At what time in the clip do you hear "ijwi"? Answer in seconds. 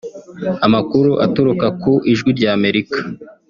2.11-2.29